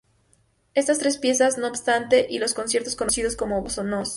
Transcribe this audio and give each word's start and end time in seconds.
Estas 0.73 0.97
tres 0.97 1.19
piezas, 1.19 1.59
no 1.59 1.67
obstante, 1.67 2.25
y 2.27 2.39
los 2.39 2.55
conciertos 2.55 2.95
conocidos 2.95 3.35
como 3.35 3.63
nos. 3.83 4.09